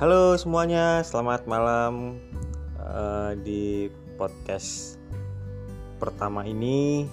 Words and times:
Halo 0.00 0.32
semuanya, 0.40 1.04
selamat 1.04 1.44
malam 1.44 2.16
uh, 2.80 3.36
di 3.36 3.92
podcast 4.16 4.96
pertama 6.00 6.40
ini. 6.40 7.04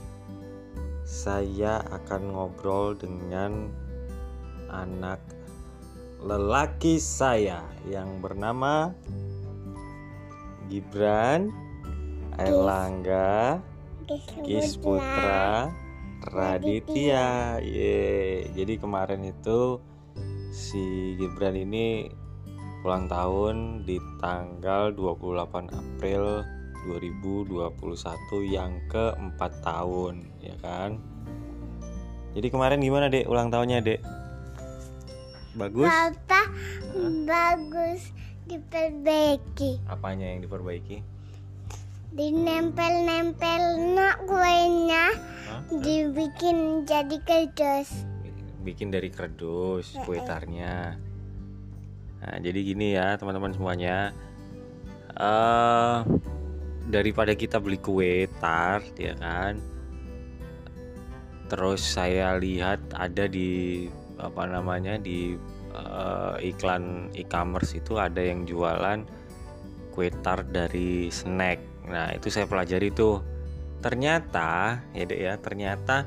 Saya 1.04 1.84
akan 1.84 2.32
ngobrol 2.32 2.96
dengan 2.96 3.68
anak 4.72 5.20
lelaki 6.24 6.96
saya 6.96 7.60
yang 7.92 8.24
bernama 8.24 8.96
Gibran 10.72 11.52
Erlangga 12.40 13.60
Kis 14.48 14.80
Putra 14.80 15.76
Raditya. 16.24 17.60
Ye. 17.60 18.48
Jadi 18.56 18.80
kemarin 18.80 19.28
itu 19.28 19.76
si 20.56 21.20
Gibran 21.20 21.60
ini 21.60 22.24
ulang 22.86 23.10
tahun 23.10 23.86
di 23.88 23.98
tanggal 24.22 24.94
28 24.94 25.74
April 25.74 26.46
2021 26.86 27.74
yang 28.46 28.78
keempat 28.92 29.52
tahun 29.66 30.28
ya 30.44 30.56
kan? 30.62 31.02
Jadi 32.38 32.48
kemarin 32.54 32.80
gimana 32.84 33.10
dek 33.10 33.26
ulang 33.26 33.50
tahunnya 33.50 33.82
dek? 33.82 34.00
Bagus? 35.58 35.90
Papa 35.90 36.42
bagus 37.26 38.14
diperbaiki. 38.46 39.82
Apanya 39.90 40.30
yang 40.38 40.46
diperbaiki? 40.46 41.02
Dinempel-nempel 42.14 43.62
nak 43.94 44.22
kuenya 44.26 45.14
Hah? 45.50 45.62
dibikin 45.70 46.88
jadi 46.88 47.18
kardus 47.22 48.08
bikin 48.68 48.92
dari 48.92 49.08
kardus 49.08 49.96
kue 50.04 50.20
tarnya 50.28 51.00
nah 52.18 52.36
jadi 52.42 52.60
gini 52.60 52.98
ya 52.98 53.16
teman-teman 53.16 53.54
semuanya. 53.54 54.12
Eh 55.18 55.98
daripada 56.88 57.36
kita 57.36 57.60
beli 57.60 57.78
kue 57.78 58.26
tar 58.40 58.80
ya 58.96 59.14
kan? 59.20 59.60
Terus 61.48 61.80
saya 61.84 62.36
lihat 62.40 62.80
ada 62.96 63.28
di 63.28 63.88
apa 64.20 64.48
namanya 64.48 65.00
di 65.00 65.36
eh, 65.76 66.36
iklan 66.42 67.12
e-commerce 67.14 67.78
itu 67.78 68.00
ada 68.00 68.20
yang 68.20 68.48
jualan 68.48 69.04
kue 69.92 70.12
tar 70.24 70.44
dari 70.48 71.12
snack. 71.12 71.60
Nah 71.88 72.12
itu 72.16 72.32
saya 72.32 72.48
pelajari 72.48 72.92
tuh. 72.92 73.20
Ternyata 73.78 74.82
ya 74.98 75.04
dek 75.06 75.20
ya 75.22 75.34
ternyata 75.38 76.04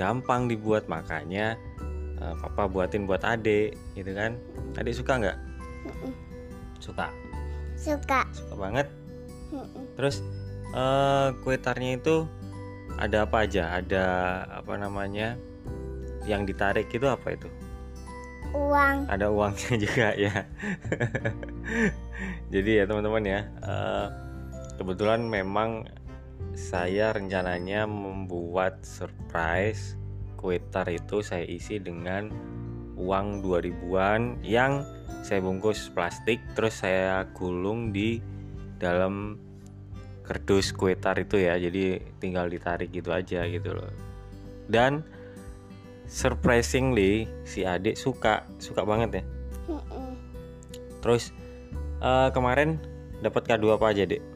gampang 0.00 0.48
dibuat. 0.48 0.88
Makanya 0.88 1.58
eh, 2.22 2.34
papa 2.38 2.70
buatin 2.70 3.10
buat 3.10 3.26
adik 3.26 3.74
gitu 3.98 4.14
kan? 4.14 4.38
Adik 4.78 4.94
suka 4.94 5.18
nggak? 5.18 5.38
Suka? 6.78 7.10
Suka. 7.74 8.22
Suka 8.30 8.54
banget? 8.54 8.86
Terus 9.98 10.22
eh, 10.70 11.28
kue 11.42 11.58
tarnya 11.58 11.98
itu 11.98 12.30
ada 12.96 13.26
apa 13.26 13.42
aja? 13.42 13.82
Ada 13.82 14.04
apa 14.62 14.78
namanya 14.78 15.34
yang 16.22 16.46
ditarik 16.46 16.86
itu 16.94 17.10
apa 17.10 17.34
itu? 17.34 17.50
Uang. 18.54 19.10
Ada 19.10 19.26
uangnya 19.26 19.74
juga 19.84 20.14
ya. 20.14 20.46
Jadi 22.54 22.70
ya 22.78 22.84
teman-teman 22.86 23.24
ya 23.26 23.40
eh, 23.66 24.06
kebetulan 24.78 25.26
memang 25.26 25.88
saya 26.52 27.16
rencananya 27.16 27.88
membuat 27.88 28.84
surprise 28.84 29.96
kue 30.42 30.58
tar 30.74 30.90
itu 30.90 31.22
saya 31.22 31.46
isi 31.46 31.78
dengan 31.78 32.26
uang 32.98 33.46
2000-an 33.46 34.42
yang 34.42 34.82
saya 35.22 35.38
bungkus 35.38 35.86
plastik 35.94 36.42
terus 36.58 36.82
saya 36.82 37.22
gulung 37.30 37.94
di 37.94 38.18
dalam 38.82 39.38
kardus 40.26 40.74
kue 40.74 40.98
tar 40.98 41.22
itu 41.22 41.38
ya. 41.38 41.54
Jadi 41.54 42.02
tinggal 42.18 42.50
ditarik 42.50 42.90
gitu 42.90 43.14
aja 43.14 43.46
gitu 43.46 43.70
loh. 43.70 43.94
Dan 44.66 45.06
surprisingly 46.10 47.30
si 47.46 47.62
adik 47.62 47.94
suka 47.94 48.42
suka 48.58 48.82
banget 48.82 49.22
ya. 49.22 49.24
Terus 50.98 51.30
eh, 52.02 52.28
kemarin 52.34 52.82
dapat 53.22 53.46
kado 53.46 53.70
apa 53.70 53.94
aja 53.94 54.02
dek 54.02 54.32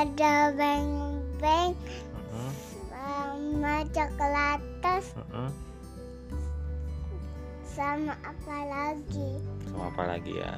ada 0.00 0.46
sama 3.80 3.96
coklatos 3.96 5.06
mm-mm. 5.16 5.48
sama 7.64 8.12
apa 8.20 8.56
lagi? 8.68 9.30
Sama 9.72 9.84
apa 9.88 10.02
lagi 10.04 10.32
ya? 10.36 10.52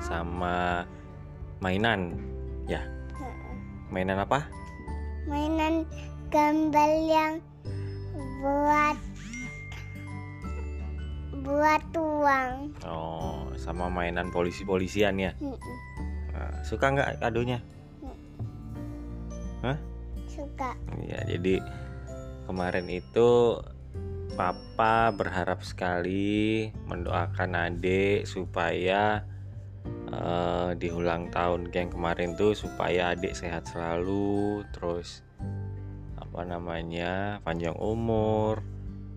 Sama 0.00 0.56
mainan 1.60 2.16
ya? 2.64 2.80
Mainan 3.92 4.24
apa? 4.24 4.48
Mainan 5.28 5.84
gambar 6.32 6.90
yang 6.96 7.32
buat 8.40 8.96
buat 11.44 11.84
uang. 11.92 12.72
Oh 12.88 13.52
sama 13.60 13.92
mainan 13.92 14.32
polisi 14.32 14.64
polisian 14.64 15.20
ya. 15.20 15.36
Nah, 15.44 16.64
suka 16.64 16.88
nggak 16.88 17.20
kadonya 17.20 17.60
suka. 20.38 20.78
Ya 21.02 21.18
jadi 21.26 21.58
kemarin 22.46 22.86
itu 22.86 23.58
papa 24.38 25.10
berharap 25.10 25.66
sekali 25.66 26.70
mendoakan 26.86 27.58
adik 27.58 28.22
supaya 28.22 29.26
eh, 30.14 30.70
di 30.78 30.94
ulang 30.94 31.34
tahun 31.34 31.74
yang 31.74 31.90
kemarin 31.90 32.38
tuh 32.38 32.54
supaya 32.54 33.18
adik 33.18 33.34
sehat 33.34 33.66
selalu 33.66 34.62
terus 34.70 35.26
apa 36.14 36.46
namanya 36.46 37.42
panjang 37.42 37.74
umur 37.74 38.62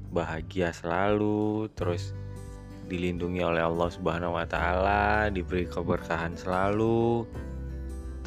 bahagia 0.09 0.73
selalu 0.73 1.69
terus 1.77 2.17
dilindungi 2.91 3.39
oleh 3.39 3.63
Allah 3.63 3.87
Subhanahu 3.87 4.35
wa 4.35 4.43
taala 4.43 5.31
diberi 5.31 5.63
keberkahan 5.63 6.35
selalu. 6.35 7.23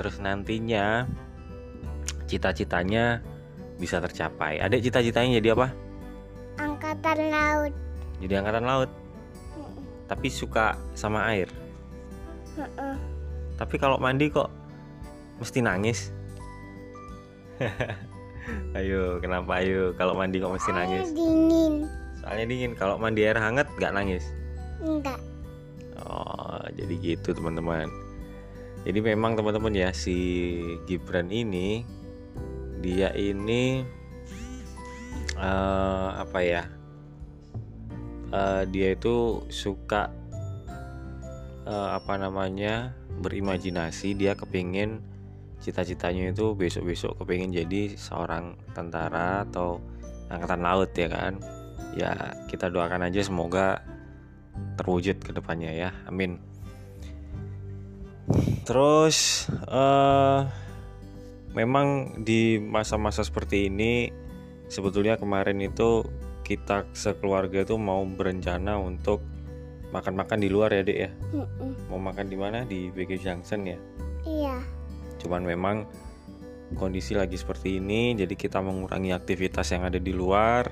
Terus 0.00 0.16
nantinya 0.24 1.04
cita-citanya 2.26 3.20
bisa 3.78 3.98
tercapai. 4.00 4.62
Adik 4.62 4.84
cita-citanya 4.86 5.40
jadi 5.42 5.56
apa? 5.56 5.68
angkatan 6.54 7.18
laut 7.34 7.72
Jadi 8.22 8.32
angkatan 8.38 8.64
laut. 8.64 8.90
Tapi 10.06 10.28
suka 10.30 10.78
sama 10.94 11.26
air. 11.32 11.48
Tapi 13.58 13.74
kalau 13.80 13.98
mandi 13.98 14.30
kok 14.30 14.52
mesti 15.42 15.64
nangis. 15.64 16.14
ayo, 18.78 19.18
kenapa 19.18 19.62
ayo? 19.64 19.96
Kalau 19.96 20.14
mandi 20.14 20.38
kok 20.38 20.52
mesti 20.52 20.70
Air 20.70 20.78
nangis? 20.78 21.06
dingin 21.16 21.74
Soalnya 22.20 22.46
dingin. 22.46 22.72
Kalau 22.76 23.00
mandi 23.00 23.24
air 23.24 23.38
hangat 23.40 23.66
nggak 23.78 23.94
nangis. 23.94 24.24
enggak 24.84 25.18
Oh, 26.04 26.60
jadi 26.74 26.94
gitu 27.00 27.32
teman-teman. 27.32 27.88
Jadi 28.84 28.98
memang 29.00 29.38
teman-teman 29.38 29.72
ya 29.72 29.90
si 29.96 30.60
Gibran 30.84 31.32
ini 31.32 31.86
dia 32.84 33.08
ini 33.16 33.80
eh, 35.40 36.08
apa 36.20 36.38
ya? 36.44 36.68
Eh, 38.28 38.62
dia 38.68 38.92
itu 38.92 39.40
suka 39.48 40.12
eh, 41.64 41.88
apa 41.96 42.20
namanya 42.20 42.92
berimajinasi. 43.24 44.12
Dia 44.12 44.36
kepingin 44.36 45.00
cita-citanya 45.64 46.28
itu 46.28 46.52
besok-besok 46.52 47.24
kepingin 47.24 47.64
jadi 47.64 47.96
seorang 47.96 48.52
tentara 48.76 49.48
atau 49.48 49.80
angkatan 50.28 50.60
laut 50.60 50.92
ya 50.92 51.08
kan? 51.08 51.40
Ya 51.96 52.36
kita 52.52 52.68
doakan 52.68 53.08
aja 53.08 53.24
semoga 53.24 53.80
terwujud 54.76 55.24
ke 55.24 55.32
depannya 55.32 55.72
ya. 55.72 55.90
Amin. 56.04 56.36
Terus 58.68 59.48
eh 59.68 60.63
memang 61.54 62.18
di 62.26 62.58
masa-masa 62.58 63.22
seperti 63.22 63.70
ini 63.70 64.10
sebetulnya 64.66 65.14
kemarin 65.14 65.62
itu 65.62 66.02
kita 66.44 66.84
sekeluarga 66.92 67.64
itu 67.64 67.78
mau 67.80 68.04
berencana 68.04 68.76
untuk 68.76 69.24
makan-makan 69.94 70.38
di 70.42 70.48
luar 70.50 70.74
ya, 70.74 70.82
Dek 70.82 70.98
ya. 70.98 71.10
Mm-mm. 71.32 71.88
Mau 71.88 72.02
makan 72.02 72.26
di 72.28 72.36
mana? 72.36 72.66
Di 72.66 72.90
BG 72.90 73.22
Junction 73.22 73.64
ya. 73.64 73.78
iya 74.26 74.58
Cuman 75.22 75.46
memang 75.46 75.86
kondisi 76.74 77.14
lagi 77.14 77.38
seperti 77.38 77.78
ini 77.78 78.18
jadi 78.18 78.34
kita 78.34 78.58
mengurangi 78.58 79.14
aktivitas 79.14 79.70
yang 79.72 79.86
ada 79.86 80.02
di 80.02 80.10
luar. 80.10 80.68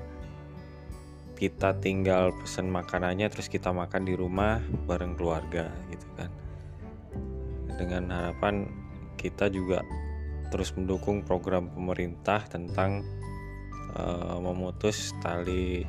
Kita 1.33 1.75
tinggal 1.81 2.35
pesan 2.37 2.69
makanannya 2.69 3.27
terus 3.31 3.49
kita 3.49 3.73
makan 3.73 4.05
di 4.05 4.13
rumah 4.13 4.61
bareng 4.85 5.17
keluarga 5.17 5.71
gitu 5.89 6.07
kan. 6.19 6.29
Dengan 7.73 8.11
harapan 8.13 8.69
kita 9.17 9.49
juga 9.49 9.81
terus 10.53 10.69
mendukung 10.77 11.25
program 11.25 11.73
pemerintah 11.73 12.45
tentang 12.45 13.01
eh, 13.97 14.37
memutus 14.37 15.17
tali 15.25 15.81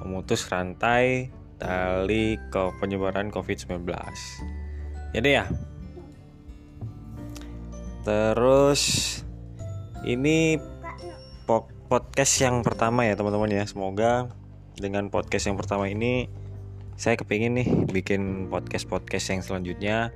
memutus 0.00 0.48
rantai 0.48 1.28
tali 1.60 2.40
ke 2.50 2.62
penyebaran 2.82 3.30
COVID-19. 3.30 3.86
Jadi 5.14 5.28
ya. 5.30 5.46
Terus 8.02 8.82
ini 10.02 10.58
po- 11.46 11.70
podcast 11.86 12.34
yang 12.42 12.66
pertama 12.66 13.06
ya 13.06 13.14
teman-teman 13.14 13.52
ya. 13.52 13.62
Semoga 13.62 14.26
dengan 14.74 15.06
podcast 15.12 15.46
yang 15.46 15.54
pertama 15.54 15.86
ini 15.86 16.26
saya 16.98 17.14
kepingin 17.14 17.62
nih 17.62 17.68
bikin 17.94 18.50
podcast-podcast 18.50 19.26
yang 19.30 19.40
selanjutnya. 19.46 20.10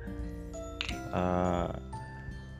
Eh, 1.15 1.71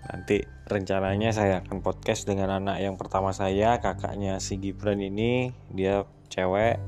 nanti 0.07 0.44
rencananya 0.68 1.36
saya 1.36 1.63
akan 1.63 1.83
podcast 1.83 2.27
dengan 2.27 2.51
anak 2.51 2.80
yang 2.80 2.95
pertama 2.95 3.36
saya, 3.36 3.80
kakaknya 3.83 4.39
si 4.39 4.59
Gibran 4.59 5.04
ini, 5.04 5.51
dia 5.71 6.07
cewek. 6.31 6.80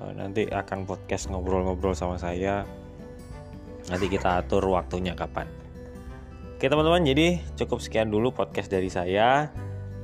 Eh, 0.00 0.12
nanti 0.14 0.46
akan 0.46 0.86
podcast 0.86 1.28
ngobrol-ngobrol 1.28 1.94
sama 1.94 2.16
saya. 2.16 2.62
Nanti 3.90 4.06
kita 4.06 4.42
atur 4.42 4.66
waktunya 4.70 5.18
kapan. 5.18 5.50
Oke 6.56 6.68
teman-teman, 6.68 7.02
jadi 7.02 7.40
cukup 7.56 7.80
sekian 7.80 8.12
dulu 8.12 8.36
podcast 8.36 8.68
dari 8.68 8.92
saya, 8.92 9.48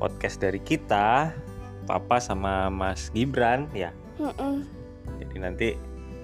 podcast 0.01 0.41
dari 0.41 0.57
kita, 0.59 1.37
Papa 1.85 2.19
sama 2.19 2.73
Mas 2.73 3.13
Gibran 3.13 3.69
ya. 3.77 3.93
Jadi 5.21 5.37
nanti 5.37 5.69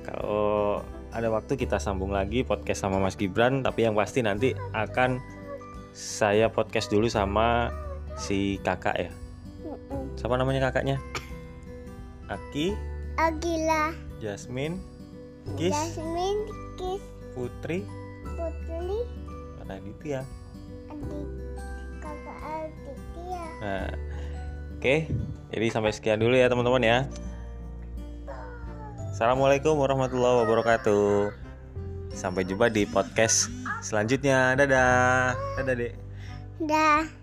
kalau 0.02 0.80
ada 1.12 1.28
waktu 1.28 1.60
kita 1.60 1.76
sambung 1.76 2.10
lagi 2.10 2.42
podcast 2.42 2.88
sama 2.88 2.96
Mas 2.96 3.20
Gibran, 3.20 3.60
tapi 3.60 3.84
yang 3.84 3.92
pasti 3.92 4.24
nanti 4.24 4.56
akan 4.72 5.20
saya 5.92 6.48
podcast 6.48 6.88
dulu 6.88 7.06
sama 7.08 7.68
si 8.16 8.56
kakak 8.64 8.96
ya. 8.96 9.10
Mm-mm. 9.60 10.16
Siapa 10.16 10.40
namanya 10.40 10.72
kakaknya? 10.72 10.96
Aki, 12.32 12.72
Agila, 13.20 13.92
Jasmine, 14.16 14.80
Kis, 15.60 15.76
Jasmine, 15.76 16.48
Kis, 16.80 17.02
Putri, 17.36 17.84
Putri, 18.24 18.98
Raditya. 19.68 20.24
adik 20.88 21.28
kakak 22.00 22.38
Aditya. 22.40 23.42
Nah, 23.60 23.88
oke. 24.80 24.96
Jadi 25.52 25.66
sampai 25.68 25.92
sekian 25.92 26.16
dulu 26.16 26.32
ya 26.32 26.48
teman-teman 26.48 26.80
ya. 26.80 26.98
Assalamualaikum 29.12 29.76
warahmatullahi 29.76 30.40
wabarakatuh. 30.40 31.36
Sampai 32.16 32.48
jumpa 32.48 32.72
di 32.72 32.88
podcast 32.88 33.61
selanjutnya. 33.82 34.54
Dadah. 34.56 35.34
Dadah, 35.58 35.74
Dek. 35.74 35.92
Dah. 36.62 37.21